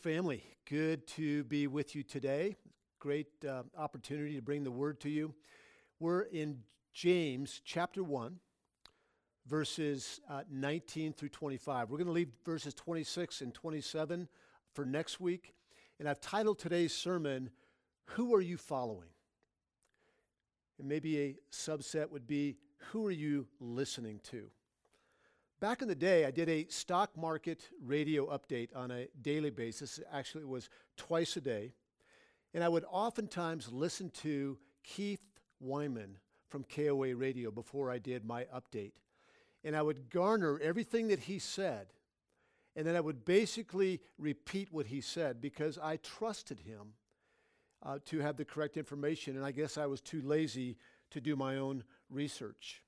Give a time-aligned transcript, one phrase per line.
[0.00, 2.56] family, good to be with you today.
[3.00, 5.34] Great uh, opportunity to bring the word to you.
[5.98, 6.60] We're in
[6.94, 8.36] James chapter 1,
[9.46, 11.90] verses uh, 19 through 25.
[11.90, 14.26] We're going to leave verses 26 and 27
[14.72, 15.52] for next week.
[15.98, 17.50] And I've titled today's sermon,
[18.06, 19.10] Who Are You Following?
[20.78, 22.56] And maybe a subset would be,
[22.92, 24.48] Who are you listening to?
[25.60, 30.00] Back in the day, I did a stock market radio update on a daily basis.
[30.10, 31.74] Actually, it was twice a day.
[32.54, 35.20] And I would oftentimes listen to Keith
[35.60, 36.16] Wyman
[36.48, 38.92] from KOA Radio before I did my update.
[39.62, 41.88] And I would garner everything that he said.
[42.74, 46.94] And then I would basically repeat what he said because I trusted him
[47.82, 49.36] uh, to have the correct information.
[49.36, 50.78] And I guess I was too lazy
[51.10, 52.82] to do my own research.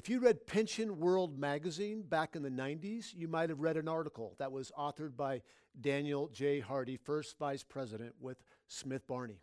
[0.00, 3.86] If you read Pension World magazine back in the 90s, you might have read an
[3.86, 5.42] article that was authored by
[5.78, 6.58] Daniel J.
[6.58, 9.42] Hardy, first vice president with Smith Barney.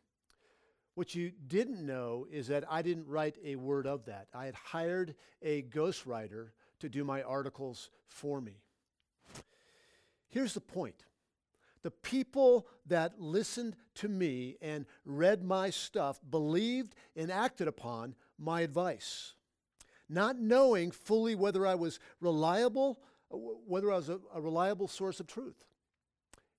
[0.95, 4.29] What you didn't know is that I didn't write a word of that.
[4.33, 5.13] I had hired
[5.43, 6.47] a ghostwriter
[6.79, 8.63] to do my articles for me.
[10.27, 11.03] Here's the point
[11.83, 18.61] the people that listened to me and read my stuff believed and acted upon my
[18.61, 19.35] advice
[20.09, 22.99] not knowing fully whether I was reliable,
[23.31, 25.63] uh, whether I was a, a reliable source of truth.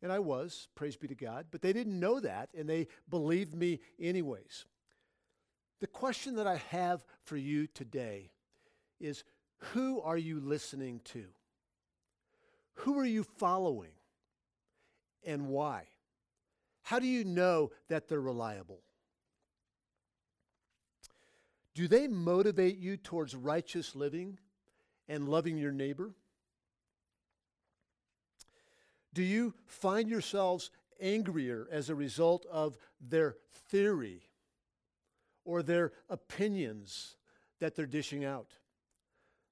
[0.03, 3.55] And I was, praise be to God, but they didn't know that and they believed
[3.55, 4.67] me anyways.
[5.81, 8.31] The question that I have for you today
[9.01, 9.25] is
[9.73, 11.25] who are you listening to?
[12.75, 13.91] Who are you following
[15.27, 15.85] and why?
[16.83, 18.81] How do you know that they're reliable?
[21.79, 24.41] Do they motivate you towards righteous living
[25.09, 26.11] and loving your neighbor?
[29.15, 33.37] Do you find yourselves angrier as a result of their
[33.69, 34.23] theory
[35.45, 37.15] or their opinions
[37.61, 38.55] that they're dishing out?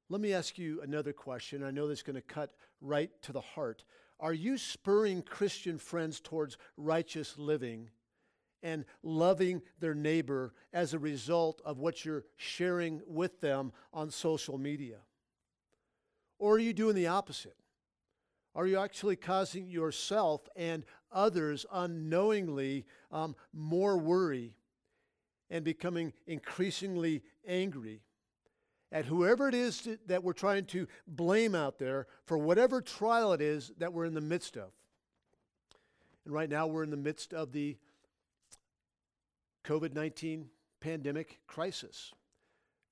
[0.09, 1.63] Let me ask you another question.
[1.63, 3.85] I know that's going to cut right to the heart.
[4.19, 7.91] Are you spurring Christian friends towards righteous living
[8.63, 14.59] and loving their neighbor as a result of what you're sharing with them on social
[14.59, 14.99] media?
[16.39, 17.57] Or are you doing the opposite?
[18.55, 24.57] Are you actually causing yourself and others unknowingly um, more worry
[25.51, 28.01] and becoming increasingly angry
[28.91, 33.33] at whoever it is to, that we're trying to blame out there for whatever trial
[33.33, 34.71] it is that we're in the midst of?
[36.25, 37.77] And right now, we're in the midst of the
[39.67, 40.49] COVID 19
[40.81, 42.13] pandemic crisis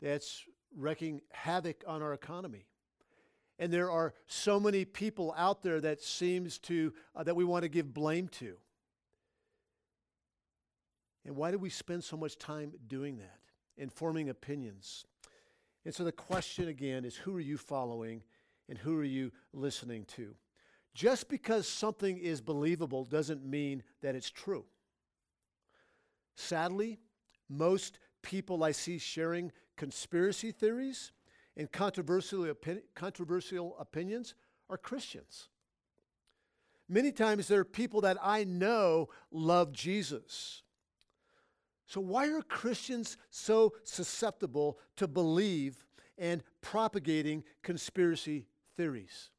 [0.03, 0.45] that's
[0.77, 2.67] wreaking havoc on our economy.
[3.59, 7.63] And there are so many people out there that seems to, uh, that we want
[7.63, 8.57] to give blame to.
[11.25, 13.39] And why do we spend so much time doing that
[13.79, 15.05] and forming opinions?
[15.85, 18.23] And so the question again is who are you following
[18.69, 20.35] and who are you listening to?
[20.95, 24.65] Just because something is believable doesn't mean that it's true.
[26.37, 26.99] Sadly,
[27.49, 31.13] most people I see sharing conspiracy theories
[31.57, 32.53] and controversial,
[32.95, 34.35] controversial opinions
[34.69, 35.49] are Christians.
[36.89, 40.63] Many times there are people that I know love Jesus.
[41.87, 45.85] So, why are Christians so susceptible to believe
[46.19, 48.47] and propagating conspiracy
[48.77, 49.31] theories?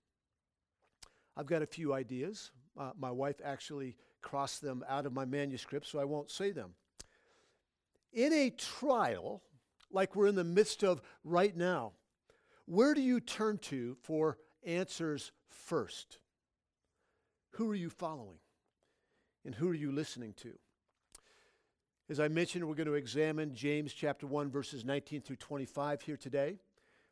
[1.35, 2.51] I've got a few ideas.
[2.79, 6.73] Uh, my wife actually crossed them out of my manuscript, so I won't say them
[8.15, 9.43] in a trial
[9.91, 11.91] like we're in the midst of right now,
[12.65, 16.17] where do you turn to for answers first?
[17.51, 18.39] Who are you following?
[19.45, 20.53] And who are you listening to?
[22.09, 26.17] As I mentioned, we're going to examine James chapter 1, verses 19 through 25 here
[26.17, 26.57] today.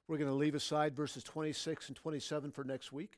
[0.07, 3.17] We're going to leave aside verses 26 and 27 for next week.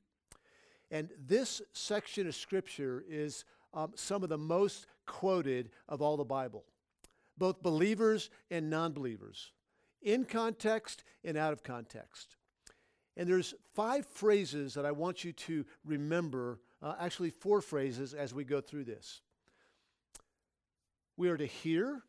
[0.92, 6.24] And this section of Scripture is um, some of the most quoted of all the
[6.24, 6.66] Bible
[7.38, 9.52] both believers and non believers,
[10.02, 12.36] in context and out of context.
[13.18, 18.34] And there's five phrases that I want you to remember, uh, actually, four phrases as
[18.34, 19.22] we go through this.
[21.18, 22.02] We are to hear,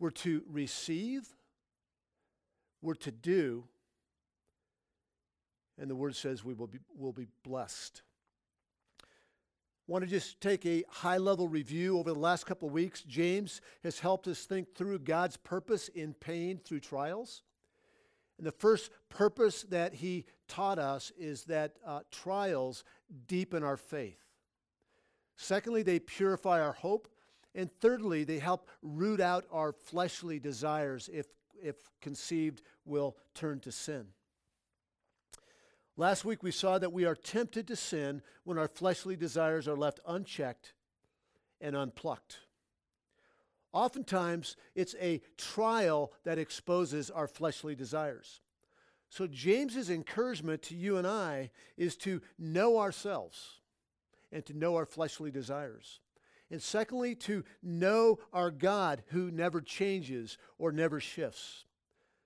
[0.00, 1.28] we're to receive,
[2.82, 3.64] we're to do,
[5.78, 8.02] and the word says we will be, will be blessed
[9.90, 13.02] want to just take a high level review over the last couple of weeks.
[13.02, 17.42] James has helped us think through God's purpose in pain through trials.
[18.38, 22.84] And the first purpose that he taught us is that uh, trials
[23.26, 24.20] deepen our faith.
[25.36, 27.08] Secondly, they purify our hope.
[27.56, 31.26] And thirdly, they help root out our fleshly desires if,
[31.60, 34.06] if conceived will turn to sin.
[36.00, 39.76] Last week we saw that we are tempted to sin when our fleshly desires are
[39.76, 40.72] left unchecked
[41.60, 42.38] and unplucked.
[43.74, 48.40] Oftentimes, it's a trial that exposes our fleshly desires.
[49.10, 53.60] So, James's encouragement to you and I is to know ourselves
[54.32, 56.00] and to know our fleshly desires.
[56.50, 61.66] And secondly, to know our God who never changes or never shifts,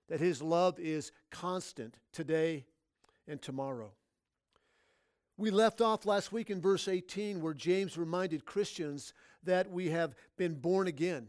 [0.07, 2.63] that his love is constant today
[3.27, 3.91] and tomorrow.
[5.37, 9.13] We left off last week in verse 18 where James reminded Christians
[9.43, 11.27] that we have been born again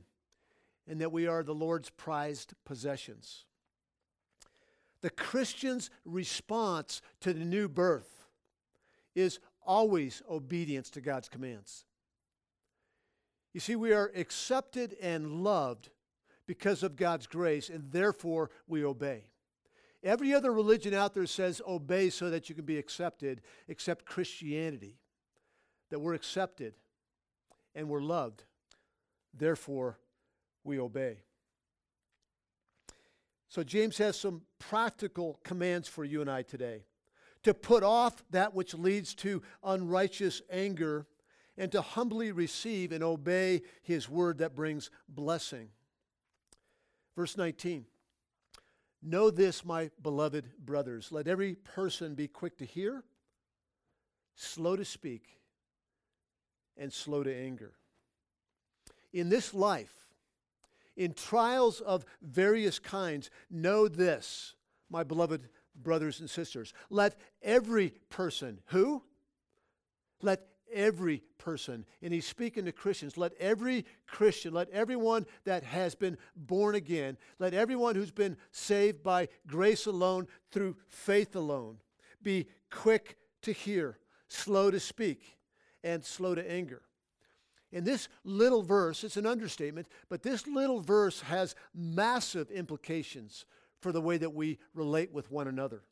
[0.88, 3.44] and that we are the Lord's prized possessions.
[5.00, 8.26] The Christian's response to the new birth
[9.14, 11.84] is always obedience to God's commands.
[13.52, 15.90] You see, we are accepted and loved
[16.46, 19.24] because of God's grace, and therefore we obey.
[20.06, 25.00] Every other religion out there says obey so that you can be accepted, except Christianity,
[25.90, 26.74] that we're accepted
[27.74, 28.44] and we're loved.
[29.36, 29.98] Therefore,
[30.62, 31.18] we obey.
[33.48, 36.84] So, James has some practical commands for you and I today
[37.42, 41.06] to put off that which leads to unrighteous anger
[41.58, 45.70] and to humbly receive and obey his word that brings blessing.
[47.16, 47.86] Verse 19
[49.06, 51.12] Know this, my beloved brothers.
[51.12, 53.04] Let every person be quick to hear,
[54.34, 55.22] slow to speak,
[56.76, 57.74] and slow to anger.
[59.12, 59.94] In this life,
[60.96, 64.56] in trials of various kinds, know this,
[64.90, 65.48] my beloved
[65.80, 66.74] brothers and sisters.
[66.90, 69.04] Let every person, who?
[70.20, 70.40] Let
[70.72, 76.18] every person, and he's speaking to Christians, let every Christian, let everyone that has been
[76.34, 81.78] born again, let everyone who's been saved by grace alone through faith alone
[82.22, 83.98] be quick to hear,
[84.28, 85.38] slow to speak,
[85.84, 86.82] and slow to anger.
[87.70, 93.44] In this little verse, it's an understatement, but this little verse has massive implications
[93.80, 95.82] for the way that we relate with one another.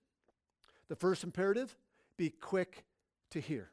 [0.88, 1.76] The first imperative
[2.16, 2.84] be quick
[3.30, 3.70] to hear.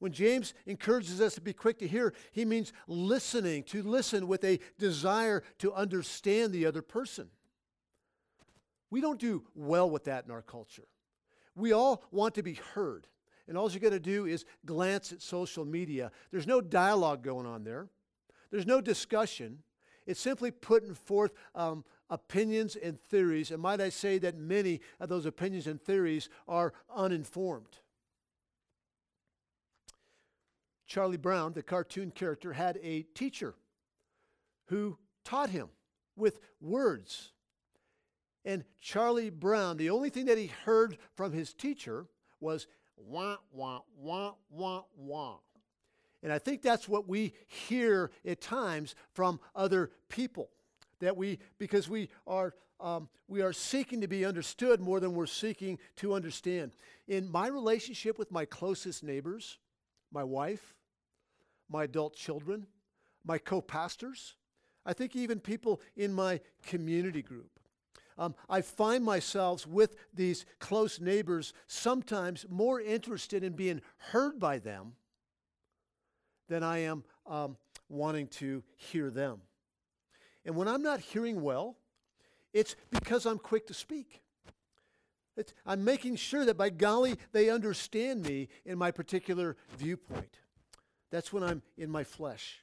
[0.00, 4.42] When James encourages us to be quick to hear, he means listening, to listen with
[4.44, 7.28] a desire to understand the other person.
[8.90, 10.88] We don't do well with that in our culture.
[11.54, 13.06] We all want to be heard
[13.50, 16.12] and all you got to do is glance at social media.
[16.30, 17.88] There's no dialogue going on there,
[18.50, 19.58] there's no discussion.
[20.06, 23.50] It's simply putting forth um, opinions and theories.
[23.50, 27.79] And might I say that many of those opinions and theories are uninformed.
[30.90, 33.54] Charlie Brown, the cartoon character, had a teacher
[34.66, 35.68] who taught him
[36.16, 37.30] with words.
[38.44, 42.06] And Charlie Brown, the only thing that he heard from his teacher
[42.40, 42.66] was
[42.96, 45.36] wah, wah, wah, wah, wah.
[46.24, 50.50] And I think that's what we hear at times from other people.
[50.98, 55.26] That we, because we are, um, we are seeking to be understood more than we're
[55.26, 56.72] seeking to understand.
[57.06, 59.58] In my relationship with my closest neighbors,
[60.12, 60.74] my wife,
[61.70, 62.66] my adult children,
[63.24, 64.34] my co pastors,
[64.84, 67.60] I think even people in my community group,
[68.18, 74.58] um, I find myself with these close neighbors sometimes more interested in being heard by
[74.58, 74.92] them
[76.48, 77.56] than I am um,
[77.88, 79.40] wanting to hear them.
[80.44, 81.76] And when I'm not hearing well,
[82.52, 84.20] it's because I'm quick to speak.
[85.36, 90.40] It's, I'm making sure that by golly, they understand me in my particular viewpoint.
[91.10, 92.62] That's when I'm in my flesh.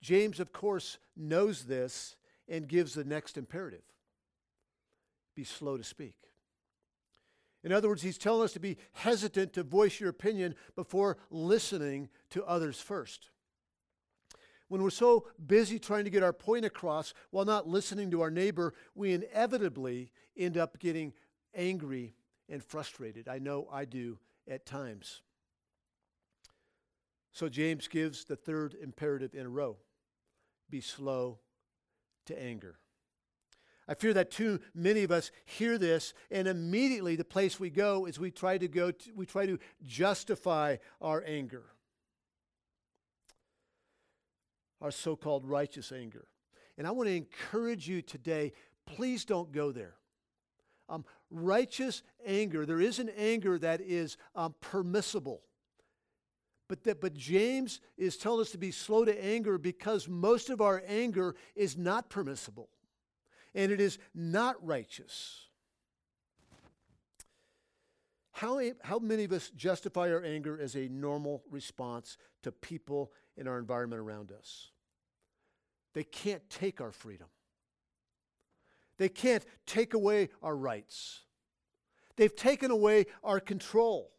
[0.00, 2.16] James, of course, knows this
[2.48, 3.82] and gives the next imperative
[5.34, 6.14] be slow to speak.
[7.62, 12.08] In other words, he's telling us to be hesitant to voice your opinion before listening
[12.30, 13.28] to others first.
[14.68, 18.30] When we're so busy trying to get our point across while not listening to our
[18.30, 21.12] neighbor, we inevitably end up getting
[21.54, 22.14] angry
[22.48, 23.28] and frustrated.
[23.28, 24.18] I know I do
[24.48, 25.22] at times.
[27.36, 29.76] So James gives the third imperative in a row
[30.70, 31.38] be slow
[32.24, 32.78] to anger.
[33.86, 38.06] I fear that too many of us hear this, and immediately the place we go
[38.06, 41.64] is we try to go, to, we try to justify our anger,
[44.80, 46.28] our so-called righteous anger.
[46.78, 48.54] And I want to encourage you today.
[48.86, 49.96] Please don't go there.
[50.88, 55.42] Um, righteous anger, there is an anger that is um, permissible,
[56.68, 60.60] But, that, but James is telling us to be slow to anger because most of
[60.60, 62.68] our anger is not permissible
[63.54, 65.46] and it is not righteous.
[68.32, 73.48] How, how many of us justify our anger as a normal response to people in
[73.48, 74.72] our environment around us?
[75.94, 77.28] They can't take our freedom.
[78.98, 81.20] They can't take away our rights.
[82.16, 84.12] They've taken away our control.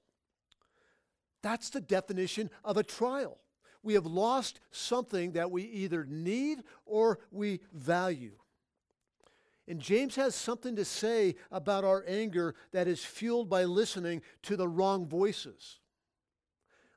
[1.42, 3.38] That's the definition of a trial.
[3.84, 8.34] We have lost something that we either need or we value.
[9.68, 14.56] And James has something to say about our anger that is fueled by listening to
[14.56, 15.80] the wrong voices.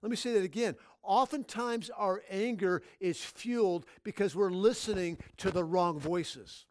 [0.03, 0.77] Let me say that again.
[1.03, 6.67] Oftentimes, our anger is fueled because we're listening to the wrong voices.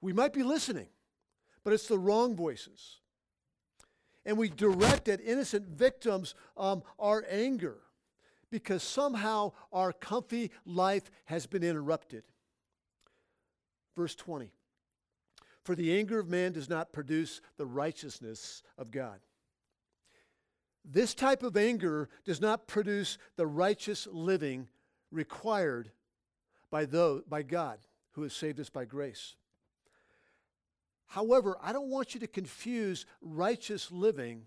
[0.00, 0.88] We might be listening,
[1.64, 2.98] but it's the wrong voices.
[4.28, 7.78] And we direct at innocent victims um, our anger
[8.50, 12.24] because somehow our comfy life has been interrupted.
[13.96, 14.52] Verse 20
[15.64, 19.18] For the anger of man does not produce the righteousness of God.
[20.84, 24.68] This type of anger does not produce the righteous living
[25.10, 25.90] required
[26.70, 27.78] by, those, by God
[28.10, 29.36] who has saved us by grace.
[31.08, 34.42] However, I don't want you to confuse righteous living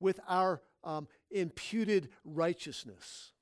[0.00, 3.32] with our um, imputed righteousness.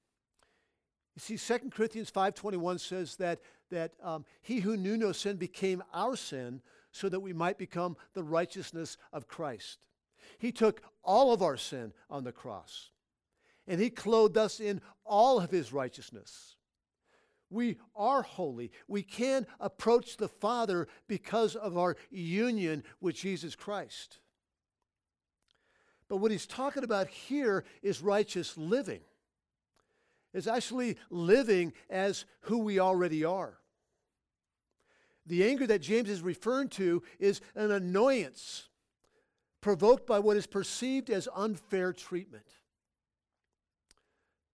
[1.14, 5.82] You see, 2 Corinthians 5.21 says that, that um, he who knew no sin became
[5.92, 9.86] our sin so that we might become the righteousness of Christ.
[10.38, 12.90] He took all of our sin on the cross,
[13.66, 16.56] and he clothed us in all of his righteousness.
[17.50, 18.70] We are holy.
[18.86, 24.18] We can approach the Father because of our union with Jesus Christ.
[26.08, 29.00] But what he's talking about here is righteous living.
[30.34, 33.58] It's actually living as who we already are.
[35.26, 38.68] The anger that James is referring to is an annoyance
[39.60, 42.46] provoked by what is perceived as unfair treatment.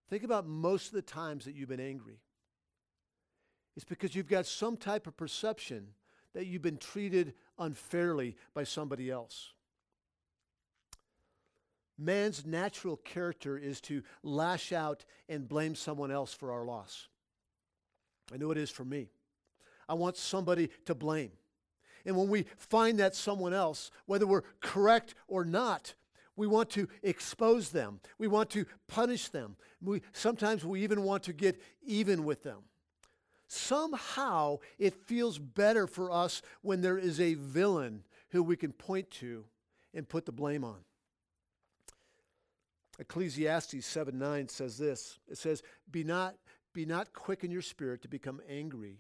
[0.09, 2.21] Think about most of the times that you've been angry.
[3.77, 5.89] It's because you've got some type of perception
[6.35, 9.53] that you've been treated unfairly by somebody else.
[11.97, 17.09] Man's natural character is to lash out and blame someone else for our loss.
[18.33, 19.11] I know it is for me.
[19.89, 21.31] I want somebody to blame.
[22.05, 25.95] And when we find that someone else, whether we're correct or not,
[26.37, 28.01] we want to expose them.
[28.19, 29.57] We want to punish them.
[29.81, 32.65] We, sometimes we even want to get even with them.
[33.55, 39.11] Somehow it feels better for us when there is a villain who we can point
[39.13, 39.45] to
[39.95, 40.81] and put the blame on.
[42.99, 46.35] Ecclesiastes 7 9 says this it says, Be not,
[46.73, 48.99] be not quick in your spirit to become angry,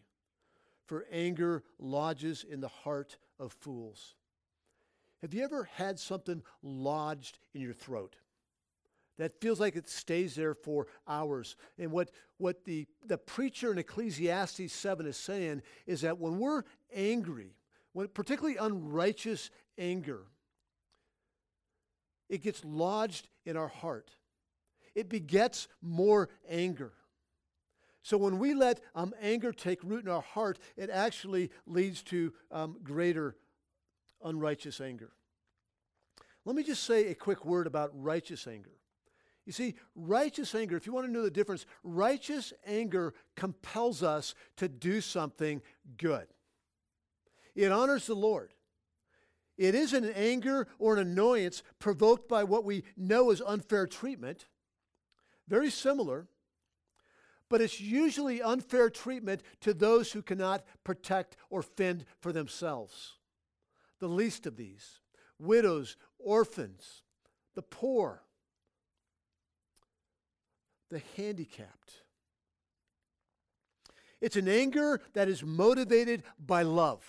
[0.84, 4.14] for anger lodges in the heart of fools.
[5.20, 8.14] Have you ever had something lodged in your throat?
[9.18, 11.56] That feels like it stays there for hours.
[11.78, 16.64] And what, what the, the preacher in Ecclesiastes 7 is saying is that when we're
[16.94, 17.54] angry,
[17.92, 20.22] when particularly unrighteous anger,
[22.28, 24.10] it gets lodged in our heart.
[24.94, 26.92] It begets more anger.
[28.02, 32.32] So when we let um, anger take root in our heart, it actually leads to
[32.50, 33.36] um, greater
[34.22, 35.10] unrighteous anger.
[36.44, 38.72] Let me just say a quick word about righteous anger.
[39.46, 44.34] You see, righteous anger, if you want to know the difference, righteous anger compels us
[44.56, 45.60] to do something
[45.98, 46.26] good.
[47.54, 48.54] It honors the Lord.
[49.56, 54.46] It is an anger or an annoyance provoked by what we know is unfair treatment.
[55.46, 56.26] Very similar,
[57.48, 63.18] but it's usually unfair treatment to those who cannot protect or fend for themselves.
[64.00, 65.00] The least of these
[65.38, 67.02] widows, orphans,
[67.54, 68.22] the poor,
[70.94, 71.92] the handicapped.
[74.20, 77.04] It's an anger that is motivated by love.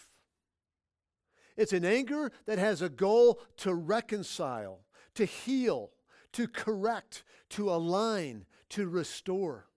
[1.56, 4.80] It's an anger that has a goal to reconcile,
[5.14, 5.92] to heal,
[6.34, 9.68] to correct, to align, to restore.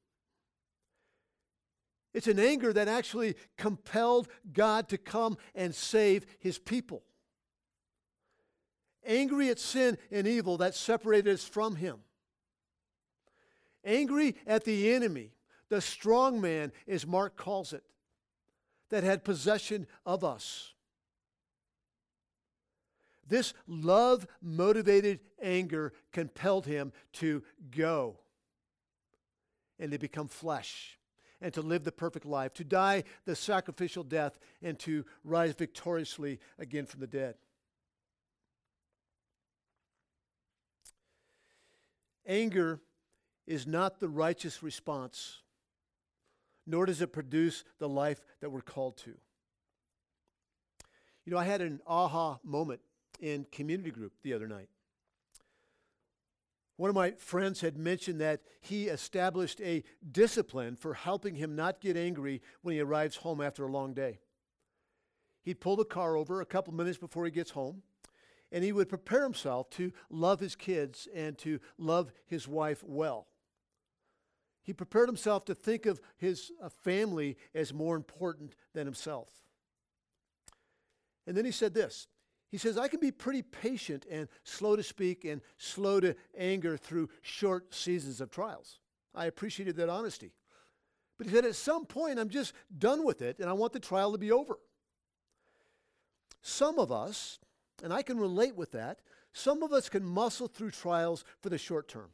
[2.15, 7.03] It's an anger that actually compelled God to come and save his people.
[9.05, 11.99] Angry at sin and evil that separated us from him.
[13.89, 15.31] Angry at the enemy,
[15.71, 17.83] the strong man, as Mark calls it,
[18.91, 20.75] that had possession of us.
[23.27, 28.19] This love motivated anger compelled him to go
[29.79, 30.99] and to become flesh
[31.41, 36.41] and to live the perfect life, to die the sacrificial death, and to rise victoriously
[36.59, 37.37] again from the dead.
[42.27, 42.81] Anger
[43.49, 45.41] is not the righteous response,
[46.67, 49.15] nor does it produce the life that we're called to.
[51.25, 52.81] You know, I had an aha moment
[53.21, 54.69] in community group the other night.
[56.77, 61.81] One of my friends had mentioned that he established a discipline for helping him not
[61.81, 64.21] get angry when he arrives home after a long day.
[65.43, 67.83] He'd pull the car over a couple minutes before he gets home,
[68.53, 73.27] and he would prepare himself to love his kids and to love his wife well.
[74.69, 79.31] He prepared himself to think of his uh, family as more important than himself.
[81.27, 82.07] And then he said this
[82.51, 86.77] he says, I can be pretty patient and slow to speak and slow to anger
[86.77, 88.81] through short seasons of trials.
[89.15, 90.33] I appreciated that honesty.
[91.17, 93.81] But he said, at some point, I'm just done with it and I want the
[93.81, 94.59] trial to be over.
[96.43, 97.39] Some of us,
[97.83, 99.01] and I can relate with that,
[99.33, 102.11] some of us can muscle through trials for the short term.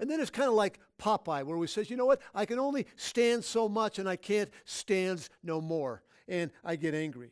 [0.00, 2.58] And then it's kind of like Popeye, where we says, you know what, I can
[2.58, 6.02] only stand so much and I can't stand no more.
[6.26, 7.30] And I get angry.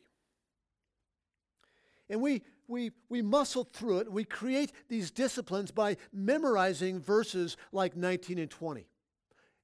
[2.09, 4.11] And we, we, we muscle through it.
[4.11, 8.87] We create these disciplines by memorizing verses like 19 and 20.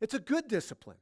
[0.01, 0.97] It's a good discipline.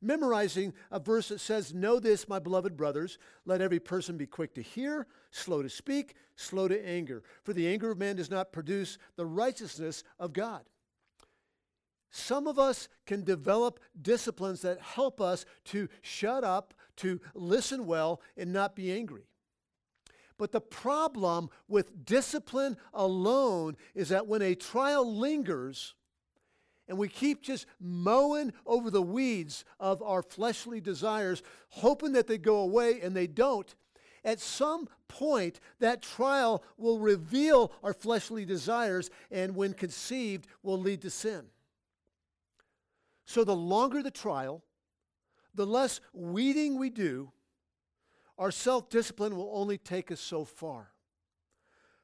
[0.00, 4.54] Memorizing a verse that says, Know this, my beloved brothers, let every person be quick
[4.54, 7.24] to hear, slow to speak, slow to anger.
[7.42, 10.62] For the anger of man does not produce the righteousness of God.
[12.10, 18.20] Some of us can develop disciplines that help us to shut up, to listen well,
[18.36, 19.24] and not be angry.
[20.38, 25.94] But the problem with discipline alone is that when a trial lingers
[26.86, 32.38] and we keep just mowing over the weeds of our fleshly desires, hoping that they
[32.38, 33.74] go away and they don't,
[34.24, 41.02] at some point that trial will reveal our fleshly desires and when conceived will lead
[41.02, 41.46] to sin.
[43.28, 44.64] So the longer the trial,
[45.54, 47.30] the less weeding we do,
[48.38, 50.92] our self discipline will only take us so far.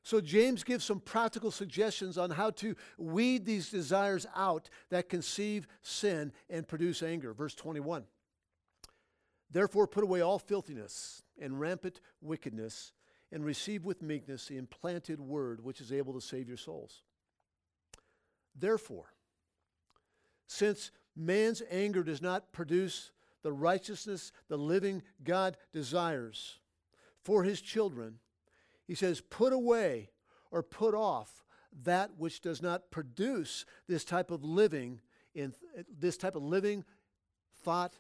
[0.02, 5.66] So, James gives some practical suggestions on how to weed these desires out that conceive
[5.80, 7.32] sin and produce anger.
[7.32, 8.04] Verse 21
[9.50, 12.92] Therefore, put away all filthiness and rampant wickedness,
[13.32, 17.02] and receive with meekness the implanted word which is able to save your souls.
[18.54, 19.14] Therefore,
[20.46, 23.10] since man's anger does not produce
[23.42, 26.58] the righteousness the living God desires
[27.24, 28.18] for his children,
[28.86, 30.10] he says, put away
[30.50, 31.44] or put off
[31.82, 35.00] that which does not produce this type of living
[35.34, 35.54] in
[35.98, 36.84] this type of living
[37.62, 37.94] thought,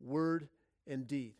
[0.00, 0.48] word,
[0.86, 1.34] and deed.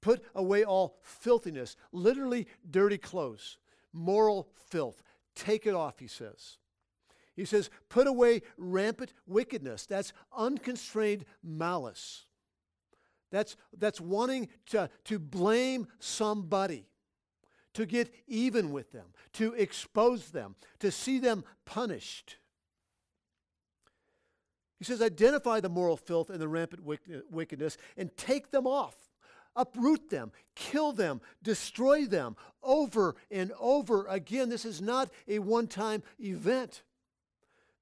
[0.00, 3.58] Put away all filthiness, literally dirty clothes,
[3.92, 5.02] moral filth.
[5.34, 6.58] Take it off, he says.
[7.34, 9.86] He says, put away rampant wickedness.
[9.86, 12.26] That's unconstrained malice.
[13.30, 16.86] That's, that's wanting to, to blame somebody,
[17.72, 22.36] to get even with them, to expose them, to see them punished.
[24.78, 26.82] He says, identify the moral filth and the rampant
[27.30, 28.96] wickedness and take them off.
[29.54, 34.48] Uproot them, kill them, destroy them over and over again.
[34.48, 36.82] This is not a one time event.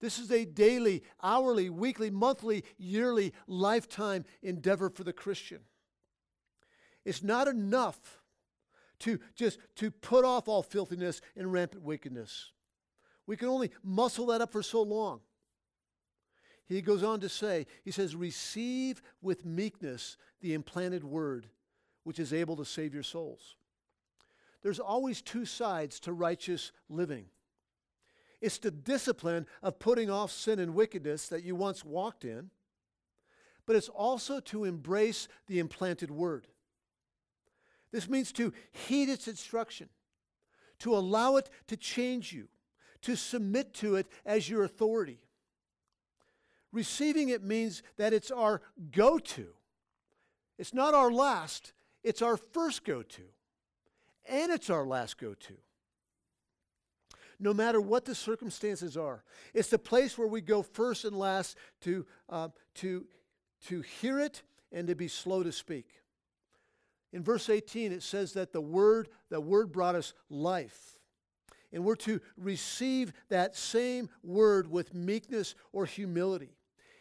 [0.00, 5.60] This is a daily, hourly, weekly, monthly, yearly, lifetime endeavor for the Christian.
[7.04, 8.20] It's not enough
[9.00, 12.52] to just to put off all filthiness and rampant wickedness.
[13.26, 15.20] We can only muscle that up for so long.
[16.66, 21.48] He goes on to say, he says, receive with meekness the implanted word,
[22.04, 23.56] which is able to save your souls.
[24.62, 27.26] There's always two sides to righteous living.
[28.40, 32.50] It's the discipline of putting off sin and wickedness that you once walked in,
[33.66, 36.46] but it's also to embrace the implanted word.
[37.92, 39.88] This means to heed its instruction,
[40.78, 42.48] to allow it to change you,
[43.02, 45.20] to submit to it as your authority.
[46.72, 49.48] Receiving it means that it's our go to.
[50.56, 51.72] It's not our last,
[52.02, 53.22] it's our first go to.
[54.28, 55.54] And it's our last go to
[57.40, 59.24] no matter what the circumstances are.
[59.54, 63.06] It's the place where we go first and last to, uh, to,
[63.66, 65.86] to hear it and to be slow to speak.
[67.12, 70.98] In verse 18, it says that the word, the word brought us life.
[71.72, 76.56] And we're to receive that same word with meekness or humility.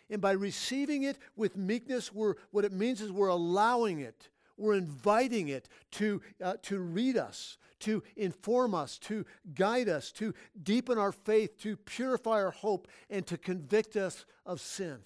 [0.09, 4.75] And by receiving it with meekness, we're, what it means is we're allowing it, we're
[4.75, 10.97] inviting it to, uh, to read us, to inform us, to guide us, to deepen
[10.97, 14.99] our faith, to purify our hope, and to convict us of sin.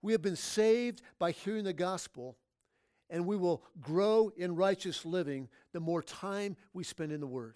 [0.00, 2.36] We have been saved by hearing the gospel,
[3.08, 7.54] and we will grow in righteous living the more time we spend in the Word.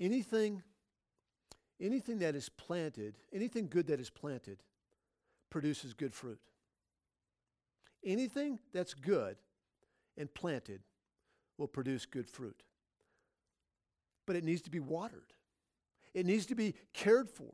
[0.00, 0.62] Anything,
[1.80, 4.62] anything that is planted, anything good that is planted,
[5.50, 6.40] produces good fruit.
[8.04, 9.36] Anything that's good
[10.16, 10.82] and planted
[11.58, 12.62] will produce good fruit.
[14.26, 15.32] But it needs to be watered,
[16.12, 17.52] it needs to be cared for.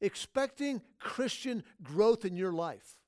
[0.00, 2.98] Expecting Christian growth in your life,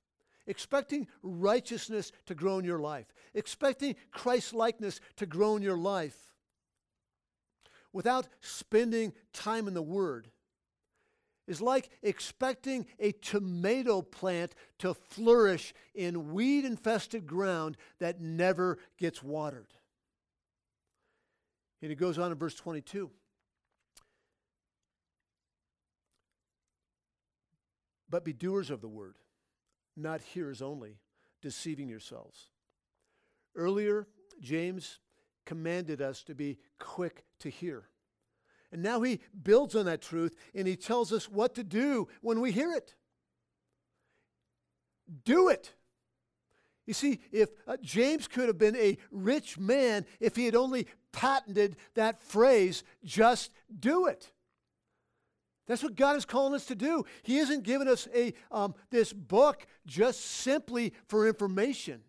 [0.46, 6.16] expecting righteousness to grow in your life, expecting Christ likeness to grow in your life
[7.92, 10.30] without spending time in the Word
[11.46, 19.22] is like expecting a tomato plant to flourish in weed infested ground that never gets
[19.22, 19.68] watered.
[21.83, 23.11] And it goes on in verse 22.
[28.09, 29.16] But be doers of the word,
[29.96, 30.98] not hearers only,
[31.42, 32.48] deceiving yourselves.
[33.54, 34.07] Earlier,
[34.40, 35.00] James
[35.44, 37.88] commanded us to be quick to hear.
[38.75, 42.41] And now he builds on that truth and he tells us what to do when
[42.41, 42.97] we hear it.
[45.25, 45.73] Do it.
[46.85, 50.89] You see, if uh, James could have been a rich man if he had only
[51.13, 54.33] patented that phrase, just do it.
[55.69, 57.05] That's what God is calling us to do.
[57.23, 62.03] He isn't giving us a, um, this book just simply for information.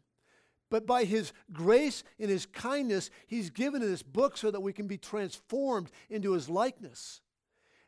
[0.76, 4.88] But by His grace and His kindness, He's given this book so that we can
[4.88, 7.22] be transformed into His likeness.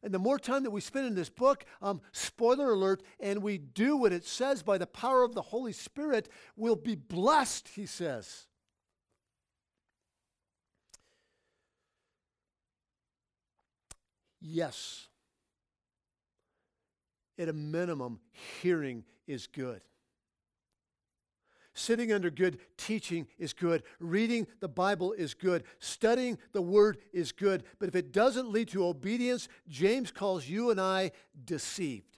[0.02, 3.58] And the more time that we spend in this book, um, spoiler alert, and we
[3.58, 7.86] do what it says by the power of the Holy Spirit, we'll be blessed, he
[7.86, 8.46] says.
[14.40, 15.10] Yes.
[17.38, 18.22] At a minimum,
[18.62, 19.82] hearing is good.
[21.78, 23.84] Sitting under good teaching is good.
[24.00, 25.64] Reading the Bible is good.
[25.78, 27.64] Studying the Word is good.
[27.78, 31.12] But if it doesn't lead to obedience, James calls you and I
[31.46, 32.18] deceived.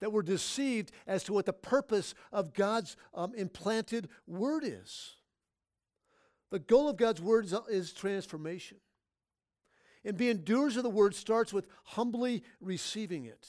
[0.00, 5.16] That we're deceived as to what the purpose of God's um, implanted Word is.
[6.50, 8.78] The goal of God's Word is, is transformation.
[10.02, 13.46] And being doers of the Word starts with humbly receiving it.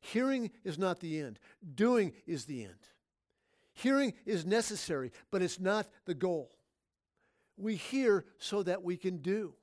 [0.00, 1.38] Hearing is not the end,
[1.74, 2.88] doing is the end.
[3.74, 6.50] Hearing is necessary, but it's not the goal.
[7.56, 9.54] We hear so that we can do.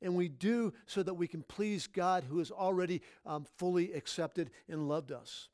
[0.00, 4.50] And we do so that we can please God who has already um, fully accepted
[4.68, 5.48] and loved us.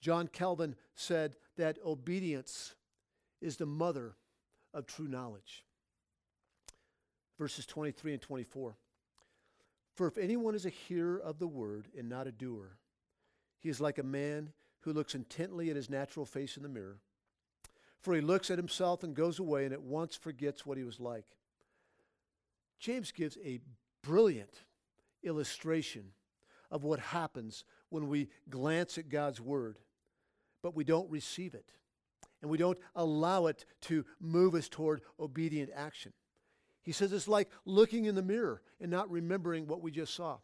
[0.00, 2.74] John Calvin said that obedience
[3.40, 4.16] is the mother
[4.72, 5.64] of true knowledge.
[7.38, 8.76] Verses 23 and 24.
[9.94, 12.78] For if anyone is a hearer of the word and not a doer,
[13.60, 14.52] he is like a man
[14.84, 16.98] who looks intently at his natural face in the mirror.
[18.00, 21.00] For he looks at himself and goes away and at once forgets what he was
[21.00, 21.24] like.
[22.78, 23.60] James gives a
[24.02, 24.62] brilliant
[25.22, 26.10] illustration
[26.70, 29.78] of what happens when we glance at God's word,
[30.62, 31.72] but we don't receive it.
[32.42, 36.12] And we don't allow it to move us toward obedient action.
[36.82, 40.36] He says it's like looking in the mirror and not remembering what we just saw.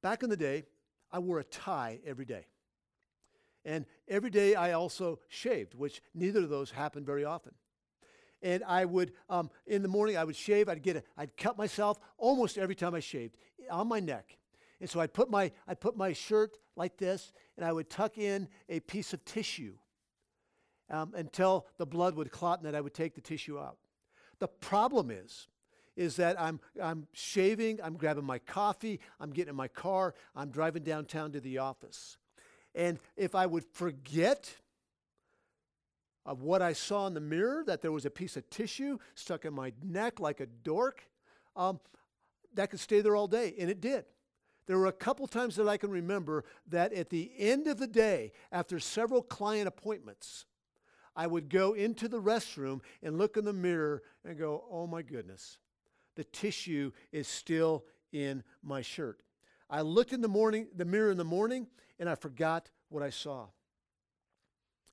[0.00, 0.62] Back in the day,
[1.10, 2.46] I wore a tie every day.
[3.66, 7.52] And every day I also shaved, which neither of those happened very often.
[8.40, 10.68] And I would, um, in the morning, I would shave.
[10.68, 13.36] I'd get, a, I'd cut myself almost every time I shaved
[13.68, 14.38] on my neck.
[14.80, 18.18] And so I'd put my, I'd put my shirt like this, and I would tuck
[18.18, 19.74] in a piece of tissue
[20.88, 23.78] um, until the blood would clot, and then I would take the tissue out.
[24.38, 25.48] The problem is,
[25.96, 30.50] is that I'm, I'm shaving, I'm grabbing my coffee, I'm getting in my car, I'm
[30.50, 32.18] driving downtown to the office.
[32.76, 34.54] And if I would forget
[36.26, 39.44] of what I saw in the mirror, that there was a piece of tissue stuck
[39.44, 41.02] in my neck like a dork,
[41.56, 41.80] um,
[42.54, 43.54] that could stay there all day.
[43.58, 44.04] And it did.
[44.66, 47.86] There were a couple times that I can remember that at the end of the
[47.86, 50.44] day, after several client appointments,
[51.14, 55.02] I would go into the restroom and look in the mirror and go, oh my
[55.02, 55.58] goodness,
[56.16, 59.22] the tissue is still in my shirt.
[59.70, 63.10] I looked in the morning, the mirror in the morning, and I forgot what I
[63.10, 63.46] saw.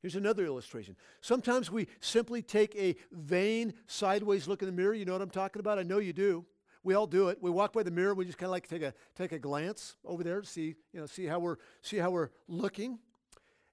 [0.01, 0.97] Here's another illustration.
[1.21, 4.93] Sometimes we simply take a vain, sideways look in the mirror.
[4.93, 5.79] You know what I'm talking about?
[5.79, 6.45] I know you do.
[6.83, 7.37] We all do it.
[7.41, 8.13] We walk by the mirror.
[8.13, 10.99] We just kind of like take a take a glance over there to see you
[10.99, 12.99] know see how we're see how we're looking,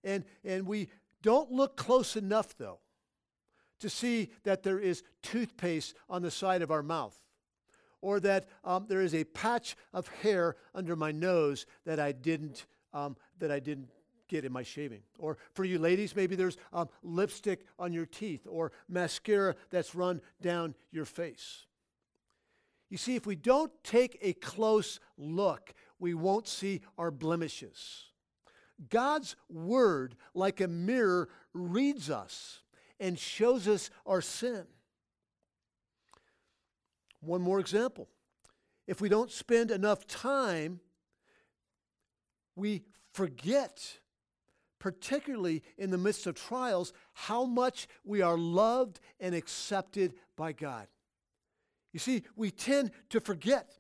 [0.05, 0.88] and and we
[1.21, 2.79] don't look close enough though
[3.81, 7.19] to see that there is toothpaste on the side of our mouth,
[8.01, 12.66] or that um, there is a patch of hair under my nose that I didn't
[12.92, 13.88] um, that I didn't
[14.29, 15.03] get in my shaving.
[15.18, 20.20] Or for you ladies, maybe there's um, lipstick on your teeth or mascara that's run
[20.40, 21.66] down your face.
[22.88, 28.07] You see, if we don't take a close look, we won't see our blemishes.
[28.88, 32.62] God's word, like a mirror, reads us
[32.98, 34.64] and shows us our sin.
[37.20, 38.09] One more example.
[38.87, 40.81] If we don't spend enough time,
[42.61, 43.99] we forget
[44.81, 50.88] particularly in the midst of trials, how much we are loved and accepted by God.
[51.92, 53.77] You see, we tend to forget.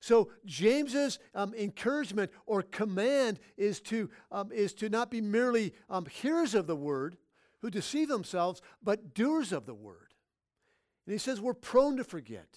[0.00, 6.06] So James's um, encouragement or command is to, um, is to not be merely um,
[6.06, 7.16] hearers of the word
[7.60, 10.14] who deceive themselves, but doers of the word.
[11.06, 12.48] And he says we're prone to forget.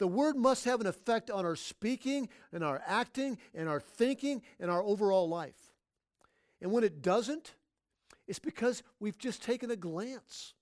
[0.00, 4.40] The word must have an effect on our speaking and our acting and our thinking
[4.58, 5.74] and our overall life.
[6.62, 7.52] And when it doesn't,
[8.26, 10.54] it's because we've just taken a glance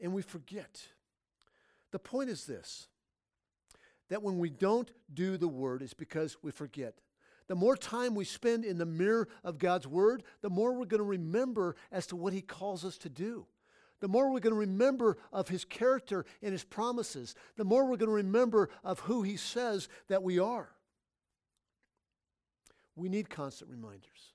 [0.00, 0.86] and we forget.
[1.90, 2.86] The point is this
[4.08, 6.94] that when we don't do the word, it's because we forget.
[7.48, 11.00] The more time we spend in the mirror of God's word, the more we're going
[11.00, 13.46] to remember as to what he calls us to do
[14.00, 17.96] the more we're going to remember of his character and his promises, the more we're
[17.96, 20.68] going to remember of who he says that we are.
[22.96, 24.32] We need constant reminders.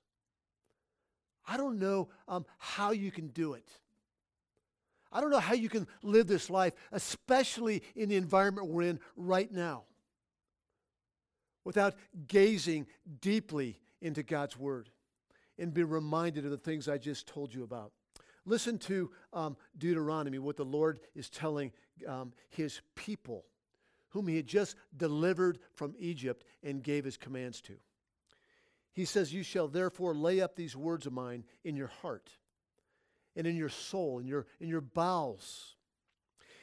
[1.46, 3.68] I don't know um, how you can do it.
[5.12, 9.00] I don't know how you can live this life, especially in the environment we're in
[9.16, 9.84] right now,
[11.64, 11.94] without
[12.26, 12.86] gazing
[13.20, 14.90] deeply into God's Word
[15.58, 17.92] and be reminded of the things I just told you about.
[18.46, 21.72] Listen to um, Deuteronomy, what the Lord is telling
[22.06, 23.44] um, his people,
[24.10, 27.74] whom he had just delivered from Egypt and gave his commands to.
[28.92, 32.30] He says, You shall therefore lay up these words of mine in your heart
[33.34, 35.74] and in your soul, in your, in your bowels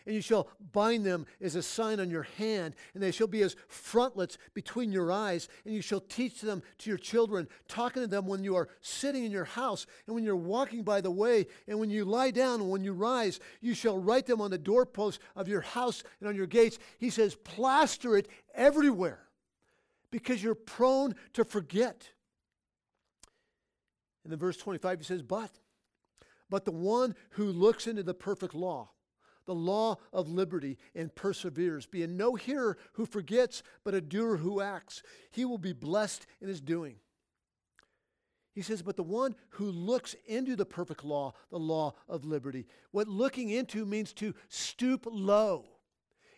[0.05, 3.41] and you shall bind them as a sign on your hand, and they shall be
[3.43, 8.07] as frontlets between your eyes, and you shall teach them to your children, talking to
[8.07, 11.47] them when you are sitting in your house, and when you're walking by the way,
[11.67, 14.57] and when you lie down, and when you rise, you shall write them on the
[14.57, 16.79] doorposts of your house and on your gates.
[16.97, 19.27] He says, plaster it everywhere
[20.11, 22.09] because you're prone to forget.
[24.23, 25.51] And then verse 25, he says, But,
[26.49, 28.91] but the one who looks into the perfect law,
[29.45, 34.61] the law of liberty and perseveres, being no hearer who forgets, but a doer who
[34.61, 35.03] acts.
[35.31, 36.95] He will be blessed in his doing.
[38.53, 42.67] He says, but the one who looks into the perfect law, the law of liberty.
[42.91, 45.65] What looking into means to stoop low.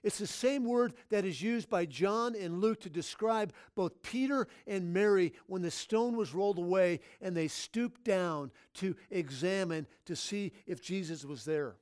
[0.04, 4.48] It's the same word that is used by John and Luke to describe both Peter
[4.68, 10.16] and Mary when the stone was rolled away and they stooped down to examine to
[10.16, 11.78] see if Jesus was there.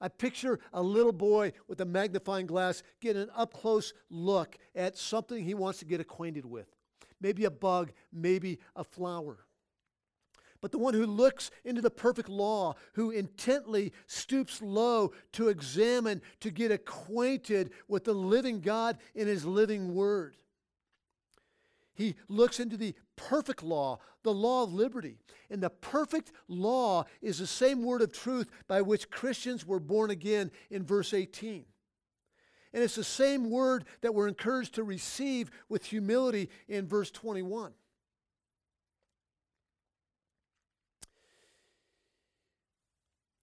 [0.00, 4.96] I picture a little boy with a magnifying glass getting an up close look at
[4.96, 6.66] something he wants to get acquainted with.
[7.20, 9.38] Maybe a bug, maybe a flower.
[10.62, 16.20] But the one who looks into the perfect law, who intently stoops low to examine,
[16.40, 20.36] to get acquainted with the living God in his living word.
[22.00, 25.18] He looks into the perfect law, the law of liberty.
[25.50, 30.10] And the perfect law is the same word of truth by which Christians were born
[30.10, 31.66] again in verse 18.
[32.72, 37.72] And it's the same word that we're encouraged to receive with humility in verse 21.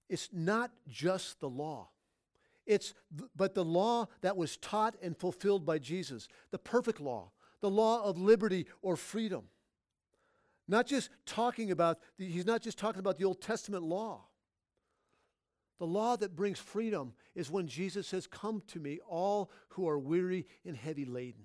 [0.10, 1.90] It's not just the law.
[2.66, 2.96] It's
[3.36, 7.30] but the law that was taught and fulfilled by Jesus, the perfect law,
[7.62, 9.44] the law of liberty or freedom.
[10.68, 14.26] Not just talking about, the, he's not just talking about the Old Testament law.
[15.80, 20.00] The law that brings freedom is when Jesus says, Come to me, all who are
[20.00, 21.44] weary and heavy laden.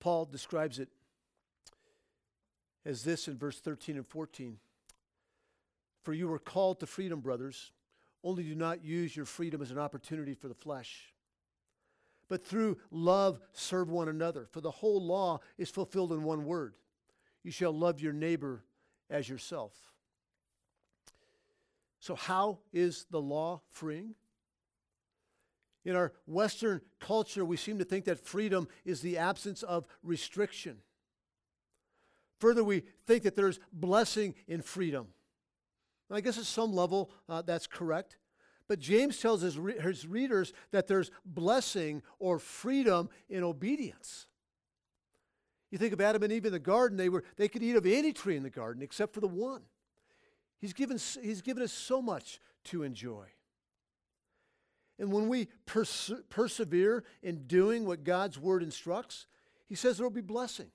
[0.00, 0.88] Paul describes it
[2.84, 4.58] as this in verse 13 and 14
[6.02, 7.72] For you were called to freedom, brothers.
[8.22, 11.14] Only do not use your freedom as an opportunity for the flesh,
[12.28, 14.46] but through love serve one another.
[14.50, 16.74] For the whole law is fulfilled in one word
[17.42, 18.64] you shall love your neighbor
[19.08, 19.72] as yourself.
[21.98, 24.14] So, how is the law freeing?
[25.84, 30.78] In our Western culture, we seem to think that freedom is the absence of restriction.
[32.38, 35.08] Further, we think that there's blessing in freedom.
[36.10, 38.16] I guess at some level uh, that's correct.
[38.68, 44.26] But James tells his, re- his readers that there's blessing or freedom in obedience.
[45.70, 47.86] You think of Adam and Eve in the garden, they, were, they could eat of
[47.86, 49.62] any tree in the garden except for the one.
[50.60, 53.26] He's given, he's given us so much to enjoy.
[54.98, 59.26] And when we perse- persevere in doing what God's word instructs,
[59.66, 60.70] he says there will be blessing.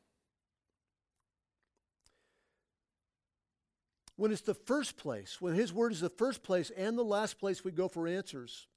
[4.17, 7.37] When it's the first place, when his word is the first place and the last
[7.37, 8.67] place we go for answers,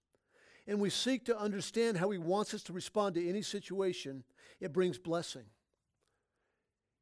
[0.67, 4.25] and we seek to understand how he wants us to respond to any situation,
[4.61, 5.45] it brings blessing.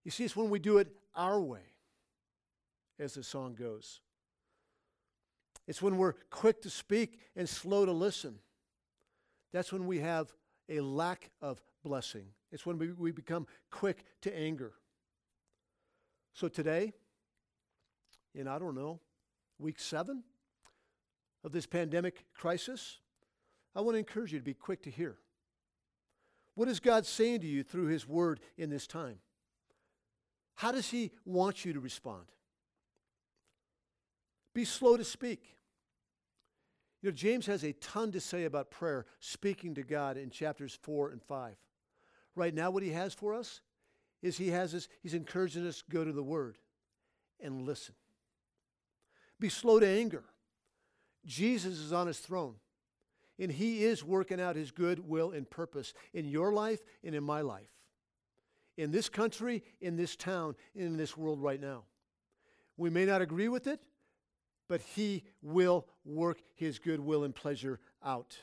[0.05, 1.73] You see, it's when we do it our way,
[2.99, 4.01] as the song goes.
[5.67, 8.39] It's when we're quick to speak and slow to listen.
[9.53, 10.33] That's when we have
[10.69, 12.27] a lack of blessing.
[12.53, 14.75] It's when we, we become quick to anger.
[16.35, 16.93] So today,
[18.37, 19.01] in, I don't know,
[19.59, 20.23] week seven
[21.43, 22.99] of this pandemic crisis,
[23.75, 25.17] I want to encourage you to be quick to hear.
[26.55, 29.19] What is God saying to you through His Word in this time?
[30.55, 32.25] How does He want you to respond?
[34.55, 35.57] Be slow to speak.
[37.03, 40.79] You know, James has a ton to say about prayer, speaking to God in chapters
[40.83, 41.55] 4 and 5.
[42.35, 43.61] Right now, what he has for us
[44.23, 46.59] is he has us, he's encouraging us to go to the Word
[47.39, 47.95] and listen.
[49.39, 50.25] Be slow to anger.
[51.25, 52.55] Jesus is on his throne,
[53.39, 57.25] and he is working out his good will and purpose in your life and in
[57.25, 57.77] my life
[58.77, 61.85] in this country, in this town, in this world right now.
[62.77, 63.81] We may not agree with it,
[64.69, 68.37] but He will work His good will and pleasure out.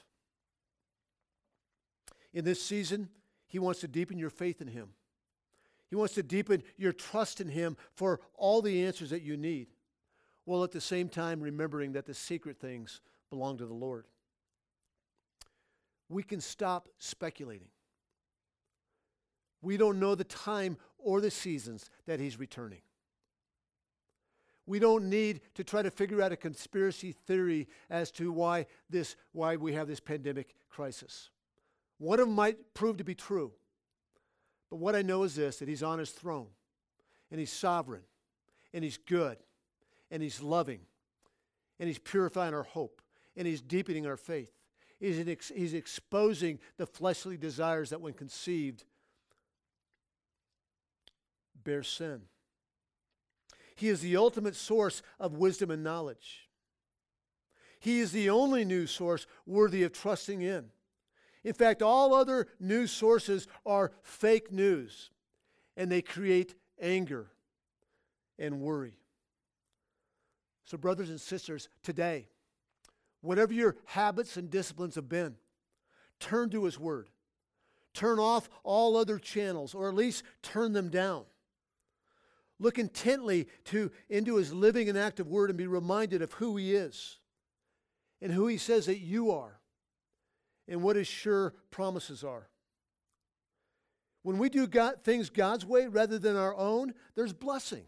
[2.33, 3.09] In this season,
[3.47, 4.89] He wants to deepen your faith in Him.
[5.89, 9.67] He wants to deepen your trust in Him for all the answers that you need,
[10.45, 14.05] while at the same time remembering that the secret things belong to the Lord.
[16.09, 17.69] We can stop speculating.
[19.61, 22.81] We don't know the time or the seasons that he's returning.
[24.65, 29.15] We don't need to try to figure out a conspiracy theory as to why this
[29.31, 31.29] why we have this pandemic crisis.
[31.97, 33.51] One of them might prove to be true.
[34.69, 36.47] But what I know is this that he's on his throne
[37.29, 38.03] and he's sovereign
[38.73, 39.37] and he's good
[40.13, 40.79] and he's loving
[41.79, 43.01] and he's purifying our hope
[43.35, 44.53] and he's deepening our faith.
[44.99, 48.85] He's, ex- he's exposing the fleshly desires that when conceived
[51.63, 52.21] bear sin.
[53.75, 56.47] He is the ultimate source of wisdom and knowledge.
[57.79, 60.65] He is the only news source worthy of trusting in.
[61.43, 65.09] In fact, all other news sources are fake news,
[65.75, 67.31] and they create anger
[68.37, 68.99] and worry.
[70.65, 72.27] So, brothers and sisters, today,
[73.21, 75.35] whatever your habits and disciplines have been,
[76.19, 77.09] turn to His Word.
[77.93, 81.25] Turn off all other channels, or at least turn them down.
[82.59, 86.73] Look intently to, into his living and active word and be reminded of who he
[86.73, 87.17] is
[88.21, 89.59] and who he says that you are
[90.67, 92.47] and what his sure promises are.
[94.21, 97.83] When we do God, things God's way rather than our own, there's blessing.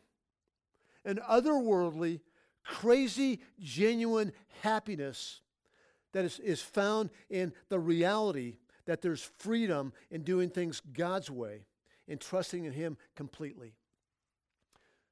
[1.06, 2.20] An otherworldly,
[2.66, 5.42] crazy, genuine happiness
[6.14, 11.66] that is, is found in the reality that there's freedom in doing things God's way
[12.08, 13.74] and trusting in Him completely.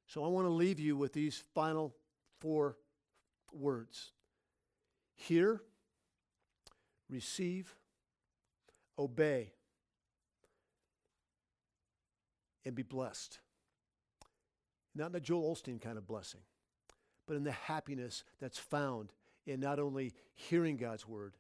[0.07, 1.95] So I want to leave you with these final
[2.39, 2.77] four
[3.51, 4.11] words
[5.15, 5.61] hear,
[7.09, 7.75] receive,
[8.97, 9.51] obey,
[12.65, 13.39] and be blessed.
[14.95, 16.41] Not in a Joel Osteen kind of blessing,
[17.27, 19.11] but in the happiness that's found
[19.45, 21.33] in not only hearing God's word,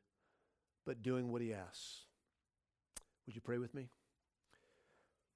[0.85, 2.03] but doing what he asks.
[3.25, 3.89] Would you pray with me?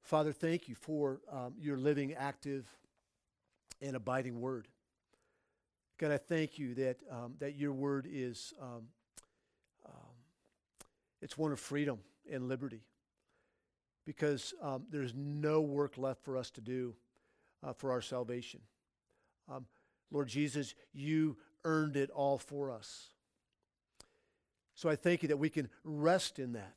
[0.04, 2.66] Father, thank you for um, your living, active,
[3.82, 4.68] and abiding word.
[5.98, 8.88] God, I thank you that, um, that your word is, um,
[9.86, 10.14] um,
[11.22, 12.00] it's one of freedom
[12.32, 12.82] and liberty
[14.06, 16.94] because um, there's no work left for us to do
[17.64, 18.62] uh, for our salvation.
[20.12, 23.10] Lord Jesus, you earned it all for us.
[24.76, 26.76] So I thank you that we can rest in that.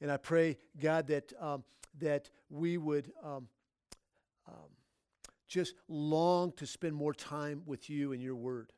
[0.00, 1.62] And I pray, God, that, um,
[2.00, 3.48] that we would um,
[4.48, 4.70] um,
[5.46, 8.72] just long to spend more time with you and your word.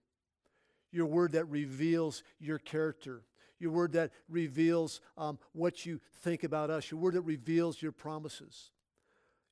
[0.92, 3.22] Your word that reveals your character,
[3.58, 7.92] your word that reveals um, what you think about us, your word that reveals your
[7.92, 8.70] promises,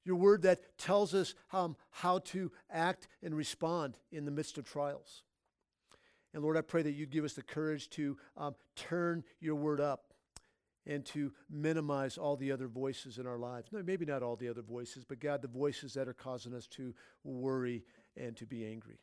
[0.05, 4.65] your word that tells us um, how to act and respond in the midst of
[4.65, 5.23] trials.
[6.33, 9.81] And Lord, I pray that you'd give us the courage to um, turn your word
[9.81, 10.13] up
[10.87, 13.69] and to minimize all the other voices in our lives.
[13.73, 16.67] No, maybe not all the other voices, but God, the voices that are causing us
[16.69, 17.85] to worry
[18.17, 18.99] and to be angry.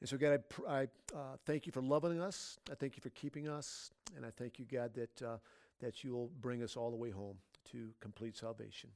[0.00, 0.82] And so, God, I, pr- I
[1.14, 2.58] uh, thank you for loving us.
[2.70, 3.90] I thank you for keeping us.
[4.16, 5.36] And I thank you, God, that, uh,
[5.80, 7.36] that you'll bring us all the way home
[7.72, 8.90] to complete salvation.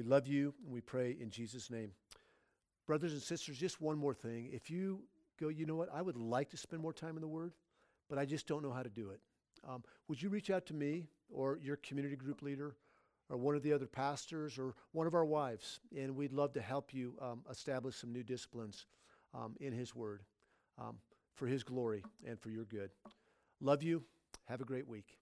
[0.00, 1.90] We love you, and we pray in Jesus' name.
[2.86, 4.48] Brothers and sisters, just one more thing.
[4.50, 5.00] If you
[5.38, 7.52] go, you know what, I would like to spend more time in the Word,
[8.08, 9.20] but I just don't know how to do it.
[9.68, 12.76] Um, would you reach out to me or your community group leader
[13.28, 15.80] or one of the other pastors or one of our wives?
[15.94, 18.86] And we'd love to help you um, establish some new disciplines
[19.34, 20.22] um, in His Word
[20.78, 20.96] um,
[21.34, 22.88] for His glory and for your good.
[23.60, 24.02] Love you.
[24.48, 25.18] Have a great week.